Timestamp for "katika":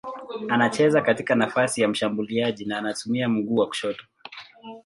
1.01-1.35